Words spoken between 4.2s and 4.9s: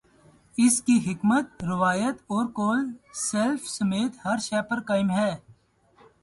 ہر شے پر